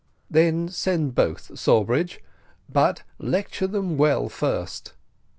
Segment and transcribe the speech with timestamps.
[0.01, 2.23] "Well, then send both, Sawbridge,
[2.67, 4.93] but lecture them well first."